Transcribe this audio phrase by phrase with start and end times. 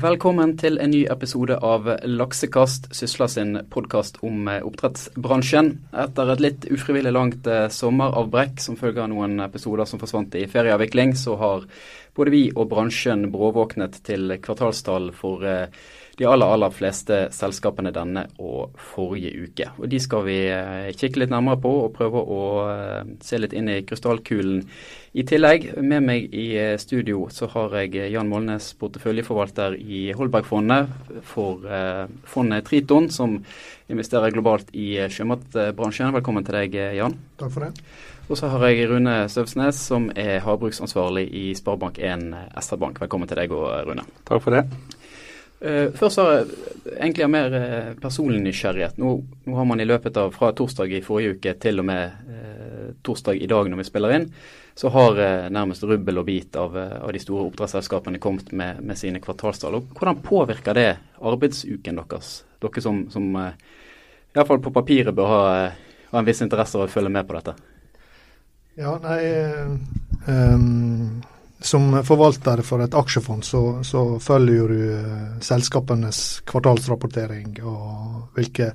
[0.00, 5.68] Velkommen til en ny episode av Laksekast, Sysla sin podkast om eh, oppdrettsbransjen.
[5.92, 10.46] Etter et litt ufrivillig langt eh, sommeravbrekk som følge av noen episoder som forsvant i
[10.48, 11.66] ferieavvikling, så har
[12.16, 15.68] både vi og bransjen bråvåknet til kvartalstall for eh,
[16.20, 19.70] de aller, aller fleste selskapene denne og forrige uke.
[19.80, 20.38] Og De skal vi
[21.00, 22.42] kikke litt nærmere på og prøve å
[23.24, 24.66] se litt inn i krystallkulen
[25.10, 30.04] i tillegg, med meg i eh, studio så har jeg eh, Jan Molnes, porteføljeforvalter i
[30.14, 30.92] Holbergfondet
[31.26, 33.34] for eh, fondet Triton, som
[33.90, 36.14] investerer globalt i eh, sjømatbransjen.
[36.14, 37.18] Velkommen til deg, Jan.
[37.42, 37.90] Takk for det.
[38.30, 42.30] Og så har jeg Rune Søvsnes, som er havbruksansvarlig i Sparebank1
[42.62, 43.02] SR-Bank.
[43.02, 44.06] Velkommen til deg òg, Rune.
[44.30, 44.99] Takk for det.
[45.60, 46.46] Uh, først har jeg
[46.94, 48.96] egentlig av mer uh, personlig nysgjerrighet.
[49.00, 49.12] Nå,
[49.44, 52.86] nå, har man i løpet av fra torsdag i forrige uke til og med uh,
[53.04, 54.28] torsdag i dag når vi spiller inn,
[54.80, 55.18] så har
[55.52, 59.76] nærmest rubbel og bit av, av de store oppdrettsselskapene kommet med, med sine kvartalstall.
[59.92, 60.86] Hvordan påvirker det
[61.20, 62.30] arbeidsuken deres?
[62.62, 67.12] Dere som, som iallfall på papiret bør ha, ha, en viss interesse av å følge
[67.12, 67.56] med på dette.
[68.80, 69.20] Ja, nei,
[70.30, 71.20] um,
[71.60, 78.72] Som forvalter for et aksjefond, så, så følger du uh, selskapenes kvartalsrapportering og hvilke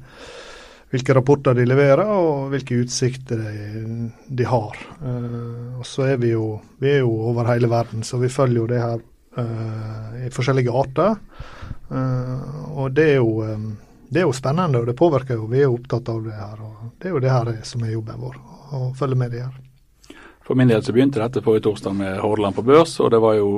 [0.95, 4.80] hvilke rapporter de leverer og hvilke utsikter de, de har.
[5.02, 8.61] Uh, og så er vi, jo, vi er jo over hele verden, så vi følger
[8.61, 9.02] jo det her
[9.39, 11.17] uh, i forskjellige arter.
[11.89, 13.70] Uh, og det er, jo, um,
[14.09, 15.49] det er jo spennende, og det påvirker jo.
[15.52, 16.64] Vi er jo opptatt av det her.
[16.64, 18.42] og Det er jo det her som er jobben vår,
[18.75, 19.64] å følge med det her.
[20.45, 23.33] For min del så begynte dette forrige torsdag med Hordaland på børs, og det var
[23.39, 23.49] jo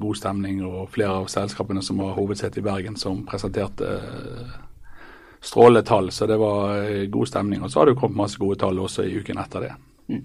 [0.00, 0.60] god stemning.
[0.66, 3.96] Og flere av selskapene som har hovedsete i Bergen som presenterte
[5.44, 7.62] strålende tall, så det var eh, god stemning.
[7.62, 9.72] Og så har det jo kommet masse gode tall også i uken etter det.
[10.04, 10.20] Mm.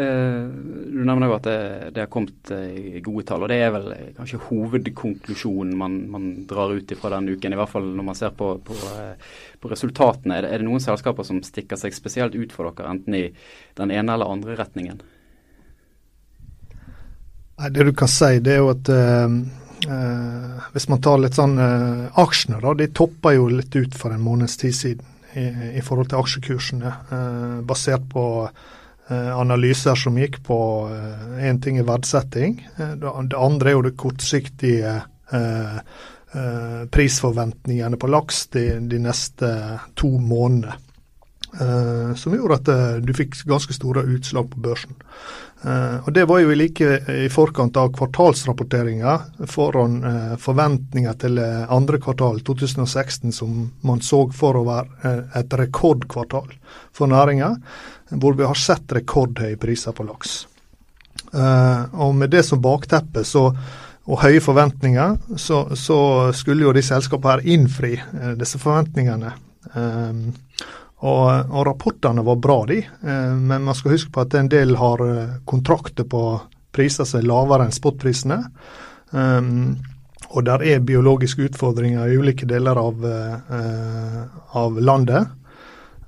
[0.00, 0.44] Eh,
[0.92, 1.58] du nevner jo at det,
[1.96, 6.74] det, har kommet eh, gode tall, og det er vel kanskje hovedkonklusjonen man, man drar
[6.76, 7.56] ut fra den uken.
[7.56, 8.76] I hvert fall når man ser på, på,
[9.60, 10.36] på resultatene.
[10.36, 13.24] Er det, er det, noen selskaper som stikker seg spesielt ut for dere, enten i
[13.80, 15.00] den ene eller andre retningen?
[17.58, 19.32] Nei, Det du kan si, det er jo at uh,
[19.86, 24.10] Eh, hvis man tar litt sånn eh, Aksjene da, de toppa jo litt ut for
[24.10, 25.06] en måneds tid siden
[25.38, 25.46] i,
[25.78, 26.94] i forhold til aksjekursene.
[27.14, 30.58] Eh, basert på eh, analyser som gikk på
[30.90, 32.58] én eh, ting er verdsetting.
[32.76, 35.00] Eh, det andre er jo det kortsiktige
[36.88, 39.50] prisforventningene på laks de, de neste
[39.96, 40.78] to månedene.
[42.18, 44.92] Som gjorde at du fikk ganske store utslag på børsen.
[45.66, 49.14] Uh, og Det var jo like i forkant av kvartalsrapporteringa
[49.50, 55.56] foran uh, forventninger til uh, andre kvartal 2016, som man så for å være et
[55.58, 56.54] rekordkvartal
[56.94, 57.50] for næringa,
[58.22, 60.46] hvor vi har sett rekordhøye priser på laks.
[61.28, 63.50] og Med det som bakteppe så,
[64.06, 65.98] og høye forventninger, så, så,
[66.32, 67.98] skulle jo de selskapene her innfri
[68.40, 69.34] disse forventningene.
[69.74, 70.32] Um,
[70.98, 72.78] og, og, rapportene var bra, de.
[72.82, 76.22] Eh, men man skal huske på at en del har eh, kontrakter på
[76.74, 78.42] priser som er lavere enn spotprisene.
[79.10, 79.78] Um,
[80.28, 84.18] og der er biologiske utfordringer i ulike deler av, uh,
[84.60, 85.30] av landet.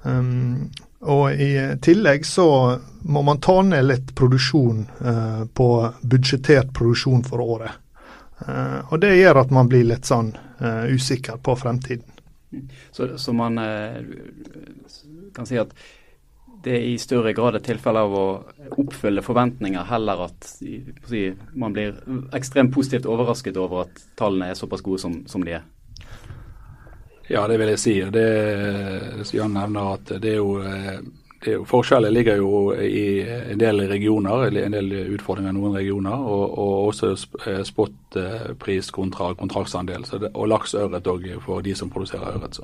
[0.03, 0.69] Um,
[1.01, 2.47] og i tillegg så
[3.09, 5.69] må man ta ned litt produksjon uh, på
[6.03, 7.81] budsjettert produksjon for året.
[8.45, 12.20] Uh, og det gjør at man blir litt sånn usikker på fremtiden.
[12.91, 14.01] Så, så man eh,
[15.35, 15.75] kan si at
[16.65, 18.25] det er i større grad et tilfelle av å
[18.83, 21.97] oppfylle forventninger, heller at si, man blir
[22.37, 25.65] ekstremt positivt overrasket over at tallene er såpass gode som, som de er.
[27.31, 27.95] Ja, det vil jeg si.
[28.13, 28.27] Det,
[29.33, 30.59] Jan nevner at det er jo
[31.47, 36.29] eh, Forskjellen ligger jo i en del regioner, eller en del utfordringer i noen regioner,
[36.35, 37.15] og, og også
[37.47, 40.07] eh, spotpris kontra kontraktsandel.
[40.11, 42.61] Det, og laks ørret òg for de som produserer ørret.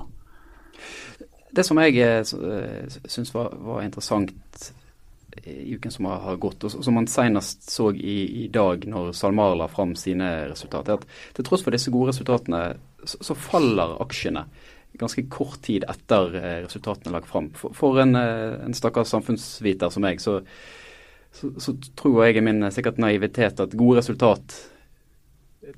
[1.56, 4.72] Det som jeg eh, eh, syns var, var, interessant
[5.44, 9.56] i uken som har gått, og som man senest så i, i dag når SalMar
[9.56, 12.62] la fram sine resultater, er at til tross for disse gode resultatene,
[13.04, 14.46] så, så faller aksjene
[15.00, 17.50] ganske kort tid etter eh, resultatene er lagt fram.
[17.58, 20.38] For, for en, eh, en stakkars samfunnsviter som meg, så,
[21.34, 24.58] så, så, tror jeg i min eh, sikkert naivitet at gode resultat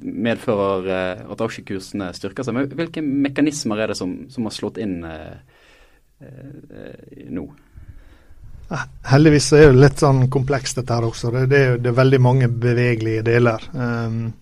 [0.04, 2.56] medfører at aksjekursene styrker seg.
[2.56, 5.38] Men hvilke mekanismer er det som, som har slått inn eh,
[6.20, 7.46] eh, nå?
[9.08, 11.30] Heldigvis er det litt sånn komplekst dette her også.
[11.32, 13.64] Det, det, det er veldig mange bevegelige deler.
[13.72, 14.34] Um,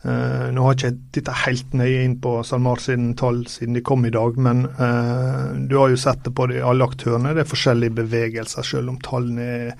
[0.00, 3.82] Uh, nå har ikke jeg titta helt nøye inn på SalMar siden tall siden de
[3.84, 7.34] kom i dag, men uh, du har jo sett det på de, alle aktørene.
[7.36, 9.74] Det er forskjellige bevegelser, selv om tallene er,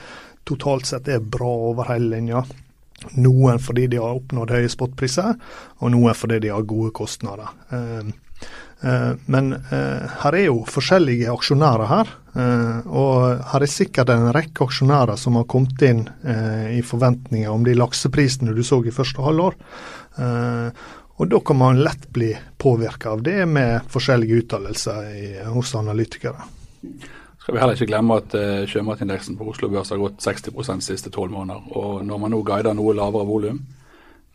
[0.48, 2.44] totalt sett er bra over hele linja.
[3.16, 5.36] Noen fordi de har oppnådd høye spotpriser,
[5.80, 7.48] og noen fordi de har gode kostnader.
[7.72, 8.10] Eh,
[8.80, 12.12] men her er jo forskjellige aksjonærer her.
[12.88, 16.06] Og her er sikkert en rekke aksjonærer som har kommet inn
[16.72, 19.58] i forventninger om de lakseprisene du så i første halvår.
[21.20, 26.48] Og da kan man lett bli påvirka av det med forskjellige uttalelser hos analytikere
[27.40, 28.34] skal vi heller ikke glemme at
[28.70, 31.64] sjømatindeksen på Oslo Børs har gått 60 de siste tolv måneder.
[31.74, 33.56] Og når man nå guider noe lavere volum,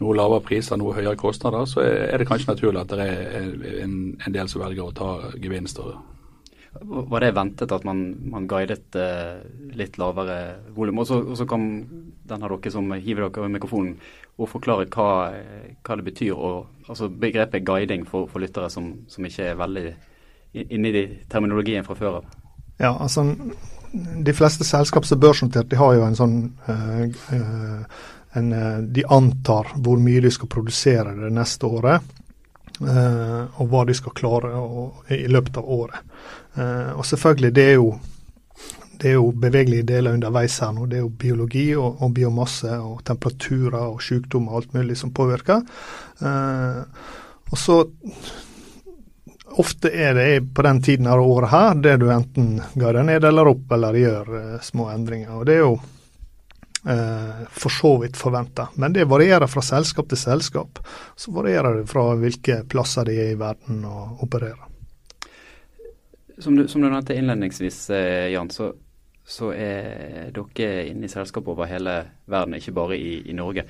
[0.03, 3.47] noe lavere priser, noe høyere kostnader, så er det kanskje naturlig at det er
[3.86, 5.95] en, en del som velger å ta gevinster.
[6.83, 9.38] Var det ventet at man, man guidet eh,
[9.80, 11.00] litt lavere volum?
[11.00, 11.69] Og så kan
[12.27, 13.94] den av dere som hiver dere over mikrofonen
[14.36, 15.09] og forklare hva,
[15.86, 16.33] hva det betyr.
[16.36, 19.86] Og, altså begrepet guiding for, for lyttere som, som, ikke er veldig
[20.65, 22.27] inni de terminologien fra før av.
[22.80, 23.24] Ja, altså
[23.95, 26.36] De fleste selskap som er børsnotert, de har jo en sånn
[26.68, 27.86] uh,
[28.40, 32.14] en, uh, De antar hvor mye de skal produsere det neste året.
[32.82, 36.12] Uh, og hva de skal klare å, i løpet av året.
[36.56, 37.90] og selvfølgelig, det er jo
[38.96, 40.86] det er jo bevegelige deler underveis her nå.
[40.88, 45.12] Det er jo biologi og, og biomasse og temperaturer og sykdom og alt mulig som
[45.12, 45.64] påvirker.
[47.52, 47.82] og så
[49.56, 53.28] ofte er det på den tiden av året her det du enten går deg ned
[53.30, 55.36] eller opp, eller gjør uh, små endringer.
[55.36, 55.76] Og Det er jo
[56.86, 60.78] for så vidt forventa, men det varierer fra selskap til selskap.
[61.18, 64.68] Så varierer det fra hvilke plasser de er i verden og opererer.
[66.38, 68.74] Som du, som du nevnte innledningsvis, eh, Jan, så,
[69.24, 73.64] så, er dere inne i selskap over hele verden, ikke bare i, i Norge.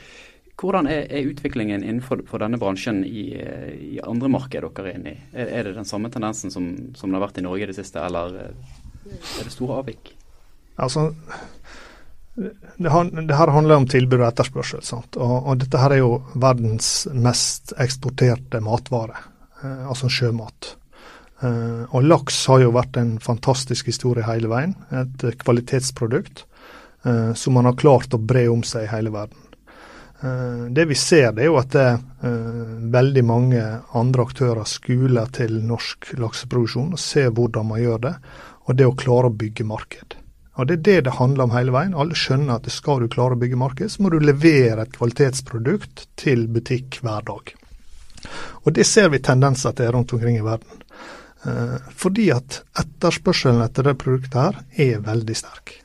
[0.55, 5.23] Hvordan er, er utviklingen innenfor denne bransjen i, i, andre markeder dere er inne i?
[5.35, 7.77] Er, er, det den samme tendensen som, som, det har vært i Norge i det
[7.77, 10.15] siste, eller er det store avvik?
[10.81, 11.11] Altså,
[12.35, 14.83] det, her handler om tilbud og etterspørsel.
[15.15, 19.21] Og, og, dette her er jo verdens mest eksporterte matvare,
[19.61, 20.75] eh, altså sjømat.
[21.43, 24.75] Eh, og laks har jo vært en fantastisk historie hele veien.
[24.95, 26.45] Et kvalitetsprodukt
[27.05, 29.41] eh, som man har klart å bre om seg i hele verden.
[30.23, 31.87] Eh, det vi ser, det er jo at det,
[32.25, 33.63] uh, veldig mange
[33.95, 38.13] andre aktører skuler til norsk lakseproduksjon og ser hvordan man gjør det,
[38.65, 40.15] og det å klare å bygge marked.
[40.55, 41.93] Og Det er det det handler om hele veien.
[41.93, 46.07] Alle skjønner at skal du klare å bygge marked, så må du levere et kvalitetsprodukt
[46.15, 47.55] til butikk hver dag.
[48.63, 50.83] Og Det ser vi tendenser til rundt omkring i verden.
[51.45, 55.75] Uh, fordi at etterspørselen etter det produktet her er veldig sterk.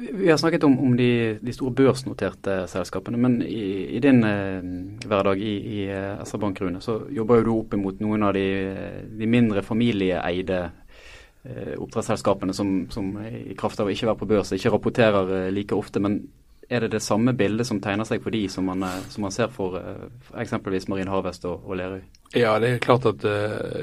[0.00, 4.62] Vi har snakket om, om de, de, store børsnoterte selskapene, men i, i din eh,
[5.04, 8.32] hverdag i, i eh, SR Bank Rune, så jobber jo du opp imot noen av
[8.32, 8.46] de,
[9.20, 10.79] de mindre familieeide eh,
[11.44, 15.76] oppdrettsselskapene som, som, i kraft av å ikke være på børs ikke rapporterer eh, like
[15.76, 16.02] ofte.
[16.02, 16.18] Men
[16.70, 19.32] er det det samme bildet som tegner seg for de som man, eh, som man
[19.34, 20.10] ser for, eh,
[20.42, 22.02] eksempelvis Marin Harvest og, og Lerøy?
[22.36, 23.24] Ja, det er klart at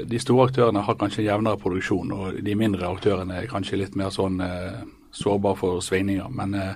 [0.08, 4.08] de store aktørene har kanskje jevnere produksjon, og de mindre aktørene er kanskje litt mer
[4.14, 4.38] sånn
[5.10, 6.28] sårbare for svingninger.
[6.28, 6.74] Men, eh,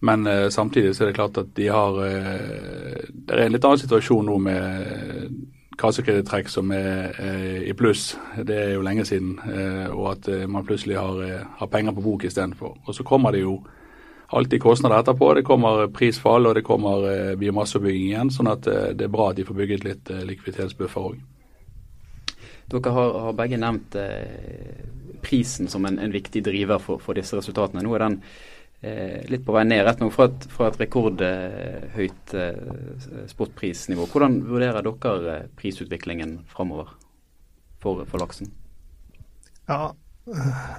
[0.00, 3.64] men, eh, samtidig så er det klart at de har eh, Det er en litt
[3.64, 5.48] annen situasjon nå med
[5.78, 7.14] kassekreditttrekk som er
[7.62, 8.10] i pluss.
[8.34, 9.36] Det er jo lenge siden.
[9.94, 12.74] Og at man plutselig har, har penger på bok istedenfor.
[12.84, 13.60] Og så kommer det jo
[14.34, 15.30] alltid kostnader etterpå.
[15.38, 18.34] Det kommer prisfall og det kommer biomassebygging igjen.
[18.34, 21.22] Sånn at det er bra at de får bygget litt likviditetsbuffer òg.
[22.68, 24.84] Dere har, har, begge nevnt eh,
[25.24, 27.80] prisen som en, en viktig driver for, for, disse resultatene.
[27.84, 28.26] Nå er den eh,
[28.80, 32.58] litt på vei ned, rett nå fra et, fra et rekordhøyt eh,
[33.26, 34.06] spotprisnivå.
[34.12, 36.92] Hvordan vurderer dere eh, prisutviklingen framover
[37.82, 38.52] for, for, laksen?
[39.66, 39.90] Ja,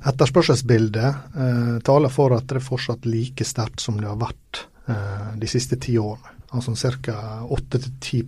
[0.08, 5.32] Etterspørselsbildet eh, taler for at det er fortsatt like sterkt som det har vært eh,
[5.41, 6.38] de siste ti årene.
[6.50, 7.15] Altså ca.
[7.46, 8.24] 8-10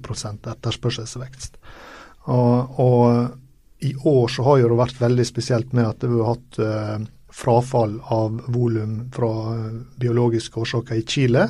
[0.51, 1.55] etterspørselsvekst.
[2.29, 3.37] Og, og
[3.81, 8.01] i år så har det vært veldig spesielt med at vi har hatt eh, frafall
[8.03, 11.47] av volum fra eh, biologiske årsaker i Chile,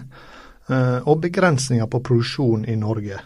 [0.69, 3.19] eh, og begrensninger på produksjon i Norge.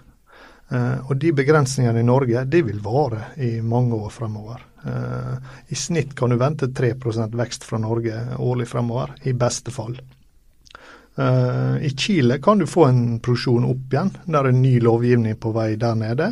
[0.70, 4.72] Eh, og de begrensningene i Norge de vil vare i mange år fremover.
[4.86, 9.96] I snitt kan du vente 3% vekst fra Norge årlig fremover, i beste fall.
[11.18, 15.72] I Chile kan du få en produksjon opp igjen, der er ny lovgivning på vei
[15.82, 16.28] der nede.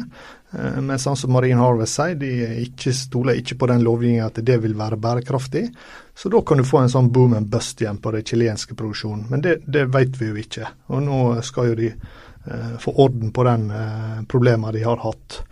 [0.54, 2.32] Uh, men sånn som Marine Harvest sier, de
[2.64, 5.68] ikke, stoler ikke på den lovgivningen at det vil være bærekraftig.
[6.16, 9.28] Så da kan du få en sånn boom and bust igjen på den chilenske produksjonen.
[9.32, 10.70] Men det, det vet vi jo ikke.
[10.94, 15.44] Og nå skal jo de eh, få orden på den eh, problemet de har hatt.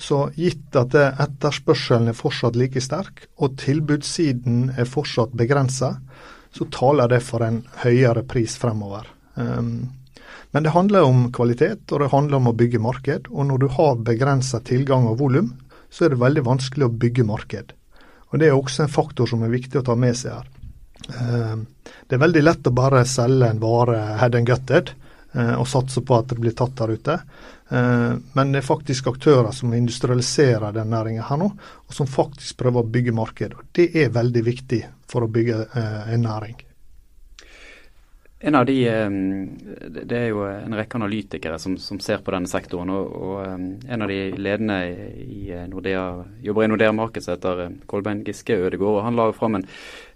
[0.00, 5.90] Så gitt at etterspørselen er fortsatt like sterk, og tilbudssiden er fortsatt begrensa,
[6.48, 9.06] så taler det for en høyere pris fremover.
[9.38, 9.88] Um,
[10.50, 13.28] men det handler om kvalitet, og det handler om å bygge marked.
[13.28, 15.50] Og når du har begrensa tilgang og volum,
[15.90, 17.74] så er det veldig vanskelig å bygge marked.
[18.28, 20.48] Og Det er også en faktor som er viktig å ta med seg her.
[21.08, 21.66] Um,
[22.08, 24.90] det er veldig lett å bare selge en vare head and gutted
[25.36, 27.16] uh, og satse på at det blir tatt der ute.
[27.72, 31.50] Uh, men det er faktisk aktører som industrialiserer den næringa her nå,
[31.88, 33.56] og som faktisk prøver å bygge marked.
[33.72, 36.58] Det er veldig viktig for å bygge uh, en næring.
[38.40, 38.76] En av de,
[40.06, 42.90] Det er jo en rekke analytikere som, som ser på denne sektoren.
[42.94, 44.76] og, og En av de ledende
[45.24, 46.04] i Nordea,
[46.42, 49.00] jobber i Nordea Marked heter Kolbein Giske Ødegård.
[49.00, 49.66] og Han la fram en,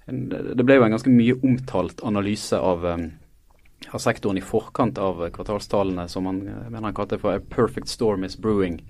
[0.06, 2.86] en, Det ble jo en ganske mye omtalt analyse av,
[3.90, 8.24] av sektoren i forkant av kvartalstallene, som han mener han kalte for 'a perfect storm
[8.24, 8.80] is brewing'.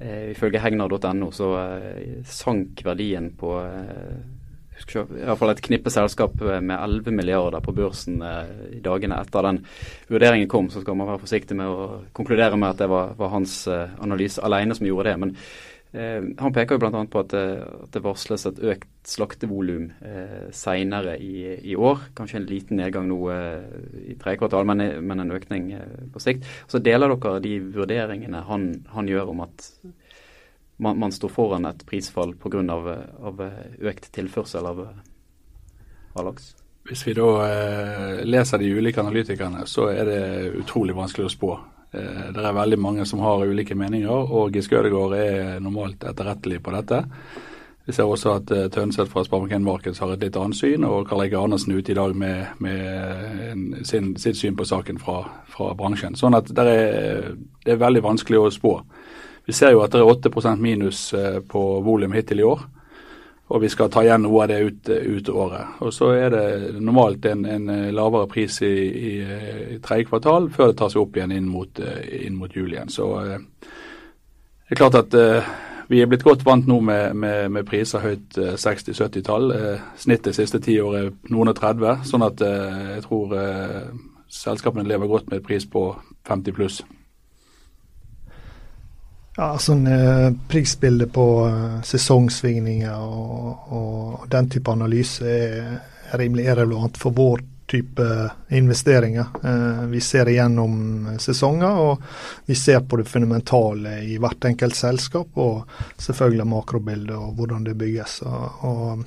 [0.00, 4.16] Eh, ifølge hegnar.no så eh, sank verdien på eh,
[4.92, 9.46] i hvert fall et knippe selskap med 11 milliarder på børsen eh, i dagene etter
[9.48, 9.60] den
[10.12, 10.70] vurderingen kom.
[10.70, 11.86] Så skal man være forsiktig med å
[12.16, 15.16] konkludere med at det var, var hans eh, analyse alene som gjorde det.
[15.22, 15.34] Men
[15.96, 17.04] eh, han peker jo bl.a.
[17.10, 17.46] på at det,
[17.86, 22.06] at det, varsles et økt slaktevolum eh, senere i, i, år.
[22.18, 23.66] Kanskje en liten nedgang nå eh,
[24.14, 26.48] i tredje kvartal, men, men, en økning eh, på sikt.
[26.68, 29.70] Så deler dere de vurderingene han, han gjør om at
[30.84, 32.62] man, man står foran et prisfall pga.
[32.74, 32.90] Av,
[33.30, 34.84] av økt tilførsel av,
[36.14, 36.52] av laks?
[36.84, 40.24] Hvis vi da eh, leser de ulike analytikerne, så er det
[40.60, 41.54] utrolig vanskelig å spå.
[41.96, 46.60] Eh, det er veldig mange som har ulike meninger, og Giske Ødegaard er normalt etterrettelig
[46.62, 47.00] på dette.
[47.84, 51.04] Vi ser også at uh, Tønseth fra Sparebanken Markeds har et litt annet syn, og
[51.08, 54.96] Karl Eike Andersen er ute i dag med, med en, sin, sitt syn på saken
[55.02, 55.18] fra,
[55.52, 56.16] fra bransjen.
[56.16, 57.28] Sånn at det er,
[57.64, 58.78] det er veldig vanskelig å spå.
[59.44, 62.62] Vi ser jo at det er 8% minus eh, på volum hittil i år.
[63.52, 65.76] Og vi skal ta igjen noe av det ut, ut året.
[65.84, 68.72] Og Så er det normalt en, en eh, lavere pris i,
[69.10, 69.12] i,
[69.76, 72.72] i tredje kvartal før det tar seg opp igjen inn mot, eh, inn mot jul
[72.72, 72.88] igjen.
[72.88, 75.12] Så det er klart at
[75.90, 79.52] vi er blitt godt vant nå med, med, med priser høyt 60-70-tall.
[80.00, 83.36] snittet siste ti år er noen og 30, sånn at jeg tror
[84.32, 85.90] selskapene lever godt med et pris på
[86.24, 86.80] 50 pluss.
[89.36, 95.74] Ja, sånn eh, prisbilde på eh, sesongsvingninger og, og, den type analyse er,
[96.14, 98.06] rimelig irrelevant for vår type
[98.54, 99.32] investeringer.
[99.42, 105.34] Eh, vi ser igjennom sesonger, og vi ser på det fundamentale i hvert enkelt selskap.
[105.34, 105.66] Og
[105.98, 108.20] selvfølgelig makrobildet og hvordan det bygges.
[108.30, 109.04] Og, og,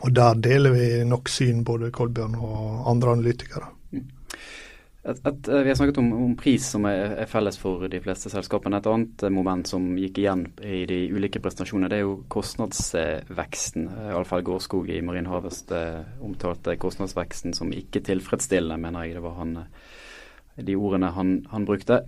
[0.00, 3.74] og der deler vi nok syn, både Kolbjørn og andre analytikere.
[3.92, 4.06] Et,
[5.10, 8.30] et, at vi har snakket om, om pris som er, er, felles for de fleste
[8.32, 8.80] selskapene.
[8.80, 13.88] Et annet eh, moment som gikk igjen i de ulike presentasjonene, det er jo kostnadsveksten.
[13.92, 15.72] Eh, Alfred Gårdskog i Marine Harvest
[16.24, 19.58] omtalte kostnadsveksten som ikke tilfredsstillende, mener jeg det var han,
[20.56, 22.02] de ordene han, han brukte.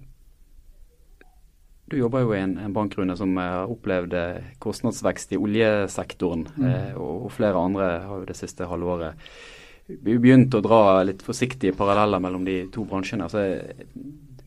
[1.88, 4.14] Du jobber jo i en, en bank som har opplevd
[4.60, 6.66] kostnadsvekst i oljesektoren, mm.
[6.68, 9.16] eh, og, og flere andre har jo det siste halvåret
[9.88, 13.24] vi begynte å dra litt forsiktige paralleller mellom de to bransjene.
[13.24, 13.44] Altså,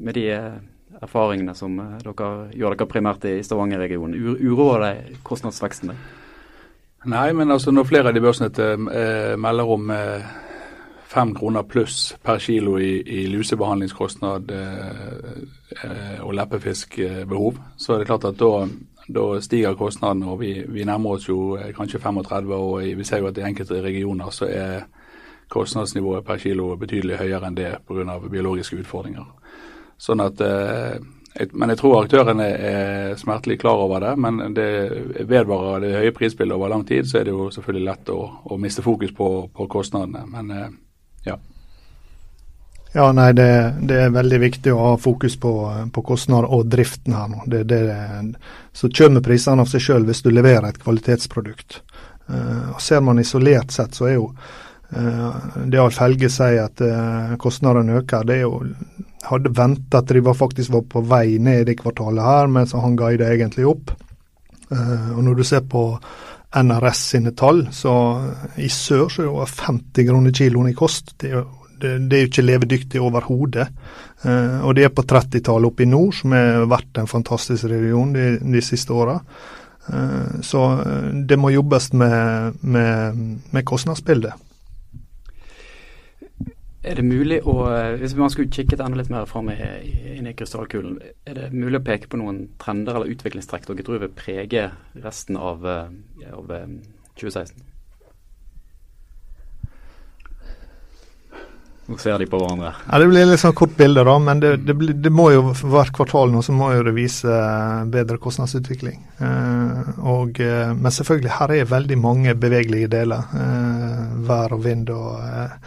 [0.01, 0.59] med de eh,
[1.01, 6.05] erfaringene som eh, dere gjør dere primært i Stavanger-regionen, uroer det kostnadsveksten deg?
[7.09, 10.29] Nei, men altså når flere av de børsene eh, melder om eh,
[11.09, 15.41] fem kroner pluss per kilo i, i lusebehandlingskostnad eh,
[15.81, 18.67] eh, og leppefiskbehov, så er det klart at da,
[19.09, 20.29] da stiger kostnadene.
[20.29, 23.81] og vi, vi, nærmer oss jo kanskje 35, og vi ser jo at i enkelte
[23.81, 24.83] regioner så er
[25.51, 28.19] kostnadsnivået per kilo er betydelig høyere enn det pga.
[28.31, 29.25] biologiske utfordringer.
[30.01, 30.97] Sånn at, eh,
[31.53, 34.15] men jeg tror aktørene er smertelig klar over det.
[34.19, 34.69] Men det
[35.29, 38.57] vedvarer det høye prisbildet over lang tid, så er det jo selvfølgelig lett å, å
[38.59, 40.25] miste fokus på, på, kostnadene.
[40.31, 40.69] Men eh,
[41.29, 41.37] ja.
[42.93, 43.47] Ja, nei, det,
[43.87, 45.53] det, er veldig viktig å ha fokus på,
[45.95, 47.45] på kostnader og driften her nå.
[47.47, 47.83] Det, det,
[48.75, 51.79] så kommer prisene av seg sjøl hvis du leverer et kvalitetsprodukt.
[52.31, 54.27] Uh, ser man isolert sett, så er jo
[54.91, 58.59] det Alf Helge sier at eh, kostnadene øker, det er jo
[59.23, 62.97] hadde venta at de var faktisk var på vei ned i kvartalet her, mens han
[62.99, 63.93] guida egentlig opp.
[64.71, 65.85] Eh, og Når du ser på
[66.51, 67.93] NRS sine tall, så
[68.59, 71.15] i sør så er det over 50 kroner kiloen i kost.
[71.21, 71.45] Det er jo,
[71.79, 73.67] det, det er jo ikke levedyktig overhodet.
[74.61, 78.35] og det er på 30-tallet oppe i nord, som har vært en fantastisk region de,
[78.37, 79.15] de siste åra.
[80.41, 80.61] så
[81.25, 83.17] det må jobbes med, med,
[83.51, 84.50] med kostnadsbildet.
[86.83, 90.33] Er det mulig å, eh, Hvis man skulle kikket enda litt mer fram inn i
[90.33, 90.97] krystallkulen,
[91.27, 95.37] er det mulig å peke på noen trender eller utviklingstrekk dere tror vil prege resten
[95.37, 96.47] av, eh, av
[97.15, 97.61] 2016?
[101.91, 102.71] Nå ser de på hverandre.
[102.87, 104.17] Ja, Det blir litt sånn kort bilde, da.
[104.19, 107.37] Men det, det, blir, det må jo hvert kvartal nå så må jo det vise
[107.91, 108.99] bedre kostnadsutvikling.
[109.19, 113.33] Eh, og, eh, men selvfølgelig, her er veldig mange bevegelige deler.
[113.35, 115.57] Eh, vær og vind og eh,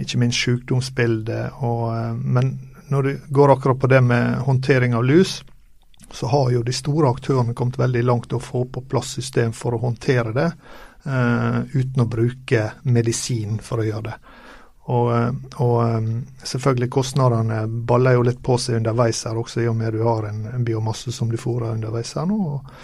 [0.00, 1.60] ikke minst sykdomsbildet.
[1.62, 2.56] Og, eh, men
[2.88, 5.44] når det går akkurat på det med håndtering av lus,
[6.10, 9.52] så har jo de store aktørene kommet veldig langt til å få på plass system
[9.56, 10.50] for å håndtere det,
[11.08, 14.14] uh, uten å bruke medisin for å gjøre det.
[14.84, 15.30] Og, eh,
[15.64, 16.08] og
[16.44, 20.28] selvfølgelig kostnadene baller jo litt på seg underveis her også, i og med du har
[20.28, 22.36] en, en biomasse som du fôrer underveis her nå.
[22.36, 22.74] Og,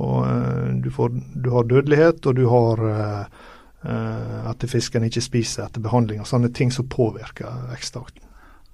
[0.00, 3.42] og du, får, du, har dødelighet, og du har uh,
[3.82, 8.22] at fisken ikke spiser etter behandling, og sånne ting som påvirker veksttakten.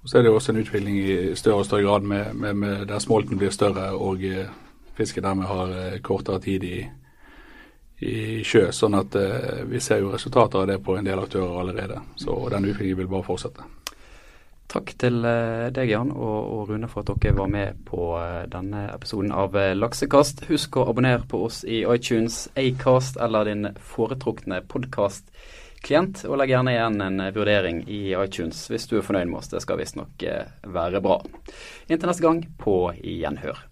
[0.05, 2.99] Så er det også en utvikling i større og større grad med, med, med der
[2.99, 4.47] smolten blir større og eh,
[4.95, 6.77] fisken dermed har eh, kortere tid i,
[8.07, 8.69] i sjø.
[8.71, 11.99] Sånn at eh, vi ser jo resultater av det på en del aktører allerede.
[12.15, 13.67] Så den utviklingen vil bare fortsette.
[14.69, 18.83] Takk til eh, deg, Jan og, Rune, for at dere var med på eh, denne
[18.93, 20.43] episoden av Laksekast.
[20.49, 26.21] Husk å abonnere på oss i iTunes, Acast eller din foretrukne podkastklient.
[26.29, 29.49] og legg gjerne igjen en eh, vurdering i iTunes hvis du er fornøyd med oss.
[29.49, 31.17] Det skal visstnok eh, være bra.
[31.89, 33.65] Inntil neste gang, på gjenhør.